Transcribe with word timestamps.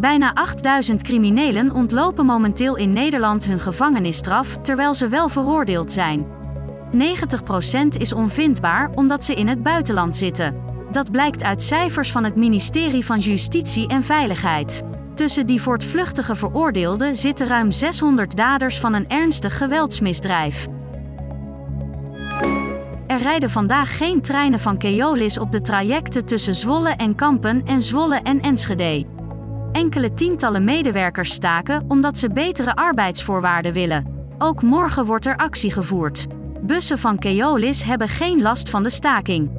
Bijna 0.00 0.34
8000 0.34 1.02
criminelen 1.02 1.72
ontlopen 1.72 2.26
momenteel 2.26 2.76
in 2.76 2.92
Nederland 2.92 3.44
hun 3.44 3.60
gevangenisstraf 3.60 4.58
terwijl 4.62 4.94
ze 4.94 5.08
wel 5.08 5.28
veroordeeld 5.28 5.92
zijn. 5.92 6.26
90% 6.92 6.98
is 7.98 8.12
onvindbaar 8.12 8.90
omdat 8.94 9.24
ze 9.24 9.34
in 9.34 9.46
het 9.46 9.62
buitenland 9.62 10.16
zitten. 10.16 10.54
Dat 10.90 11.10
blijkt 11.10 11.42
uit 11.42 11.62
cijfers 11.62 12.12
van 12.12 12.24
het 12.24 12.36
ministerie 12.36 13.04
van 13.04 13.18
Justitie 13.18 13.88
en 13.88 14.02
Veiligheid. 14.02 14.82
Tussen 15.14 15.46
die 15.46 15.62
voortvluchtige 15.62 16.34
veroordeelden 16.34 17.16
zitten 17.16 17.46
ruim 17.46 17.70
600 17.70 18.36
daders 18.36 18.80
van 18.80 18.94
een 18.94 19.08
ernstig 19.08 19.58
geweldsmisdrijf. 19.58 20.66
Er 23.06 23.18
rijden 23.18 23.50
vandaag 23.50 23.96
geen 23.96 24.20
treinen 24.20 24.60
van 24.60 24.78
Keolis 24.78 25.38
op 25.38 25.52
de 25.52 25.60
trajecten 25.60 26.24
tussen 26.24 26.54
Zwolle 26.54 26.90
en 26.90 27.14
Kampen 27.14 27.62
en 27.66 27.82
Zwolle 27.82 28.16
en 28.16 28.40
Enschede. 28.40 29.16
Enkele 29.72 30.14
tientallen 30.14 30.64
medewerkers 30.64 31.32
staken 31.32 31.84
omdat 31.88 32.18
ze 32.18 32.30
betere 32.30 32.74
arbeidsvoorwaarden 32.74 33.72
willen. 33.72 34.06
Ook 34.38 34.62
morgen 34.62 35.04
wordt 35.04 35.26
er 35.26 35.36
actie 35.36 35.72
gevoerd. 35.72 36.26
Bussen 36.60 36.98
van 36.98 37.18
Keolis 37.18 37.82
hebben 37.82 38.08
geen 38.08 38.42
last 38.42 38.70
van 38.70 38.82
de 38.82 38.90
staking. 38.90 39.50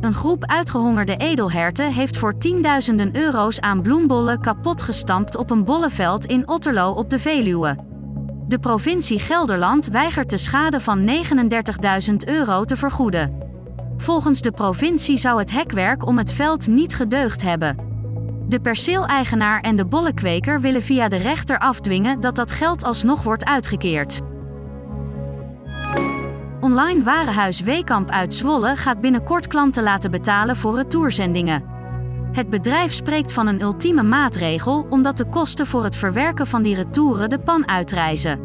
Een 0.00 0.14
groep 0.14 0.44
uitgehongerde 0.44 1.16
edelherten 1.16 1.92
heeft 1.92 2.16
voor 2.16 2.38
tienduizenden 2.38 3.16
euro's 3.16 3.60
aan 3.60 3.82
bloembollen 3.82 4.40
kapot 4.40 4.82
gestampt 4.82 5.36
op 5.36 5.50
een 5.50 5.64
bollenveld 5.64 6.26
in 6.26 6.48
Otterlo 6.48 6.90
op 6.90 7.10
de 7.10 7.18
Veluwe. 7.18 7.76
De 8.48 8.58
provincie 8.58 9.18
Gelderland 9.18 9.86
weigert 9.86 10.30
de 10.30 10.36
schade 10.36 10.80
van 10.80 11.10
39.000 12.08 12.14
euro 12.24 12.64
te 12.64 12.76
vergoeden. 12.76 13.38
Volgens 13.96 14.40
de 14.40 14.50
provincie 14.50 15.16
zou 15.16 15.38
het 15.38 15.50
hekwerk 15.50 16.06
om 16.06 16.18
het 16.18 16.32
veld 16.32 16.66
niet 16.66 16.94
gedeugd 16.94 17.42
hebben. 17.42 17.85
De 18.48 18.60
perceeleigenaar 18.60 19.60
en 19.60 19.76
de 19.76 19.84
bollenkweker 19.84 20.60
willen 20.60 20.82
via 20.82 21.08
de 21.08 21.16
rechter 21.16 21.58
afdwingen 21.58 22.20
dat 22.20 22.36
dat 22.36 22.50
geld 22.50 22.84
alsnog 22.84 23.22
wordt 23.22 23.44
uitgekeerd. 23.44 24.20
Online 26.60 27.02
warenhuis 27.02 27.60
Weekamp 27.60 28.10
uit 28.10 28.34
Zwolle 28.34 28.76
gaat 28.76 29.00
binnenkort 29.00 29.46
klanten 29.46 29.82
laten 29.82 30.10
betalen 30.10 30.56
voor 30.56 30.76
retourzendingen. 30.76 31.64
Het 32.32 32.50
bedrijf 32.50 32.92
spreekt 32.92 33.32
van 33.32 33.46
een 33.46 33.60
ultieme 33.60 34.02
maatregel 34.02 34.86
omdat 34.90 35.16
de 35.16 35.28
kosten 35.28 35.66
voor 35.66 35.84
het 35.84 35.96
verwerken 35.96 36.46
van 36.46 36.62
die 36.62 36.74
retouren 36.74 37.30
de 37.30 37.38
pan 37.38 37.68
uitreizen. 37.68 38.40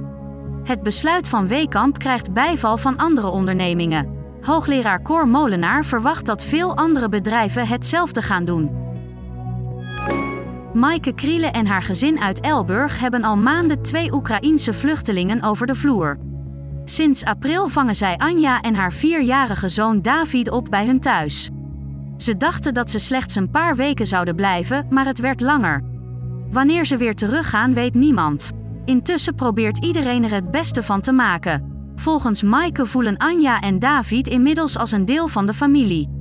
Het 0.63 0.83
besluit 0.83 1.27
van 1.27 1.47
Weekamp 1.47 1.99
krijgt 1.99 2.33
bijval 2.33 2.77
van 2.77 2.97
andere 2.97 3.27
ondernemingen. 3.27 4.19
Hoogleraar 4.41 5.01
Cor 5.01 5.27
Molenaar 5.27 5.85
verwacht 5.85 6.25
dat 6.25 6.43
veel 6.43 6.77
andere 6.77 7.09
bedrijven 7.09 7.67
hetzelfde 7.67 8.21
gaan 8.21 8.45
doen. 8.45 8.80
Maaike 10.73 11.13
Kriele 11.13 11.47
en 11.47 11.65
haar 11.65 11.83
gezin 11.83 12.19
uit 12.19 12.39
Elburg 12.39 12.99
hebben 12.99 13.23
al 13.23 13.37
maanden 13.37 13.81
twee 13.81 14.13
Oekraïense 14.13 14.73
vluchtelingen 14.73 15.43
over 15.43 15.67
de 15.67 15.75
vloer. 15.75 16.17
Sinds 16.85 17.25
april 17.25 17.67
vangen 17.69 17.95
zij 17.95 18.17
Anja 18.17 18.61
en 18.61 18.75
haar 18.75 18.93
vierjarige 18.93 19.69
zoon 19.69 20.01
David 20.01 20.49
op 20.49 20.67
bij 20.69 20.85
hun 20.85 20.99
thuis. 20.99 21.49
Ze 22.17 22.37
dachten 22.37 22.73
dat 22.73 22.91
ze 22.91 22.99
slechts 22.99 23.35
een 23.35 23.49
paar 23.49 23.75
weken 23.75 24.07
zouden 24.07 24.35
blijven, 24.35 24.85
maar 24.89 25.05
het 25.05 25.19
werd 25.19 25.41
langer. 25.41 25.83
Wanneer 26.51 26.85
ze 26.85 26.97
weer 26.97 27.15
teruggaan, 27.15 27.73
weet 27.73 27.93
niemand. 27.93 28.51
Intussen 28.85 29.35
probeert 29.35 29.77
iedereen 29.77 30.23
er 30.23 30.31
het 30.31 30.51
beste 30.51 30.83
van 30.83 31.01
te 31.01 31.11
maken. 31.11 31.91
Volgens 31.95 32.41
Maaike 32.41 32.85
voelen 32.85 33.17
Anja 33.17 33.59
en 33.59 33.79
David 33.79 34.27
inmiddels 34.27 34.77
als 34.77 34.91
een 34.91 35.05
deel 35.05 35.27
van 35.27 35.45
de 35.45 35.53
familie. 35.53 36.20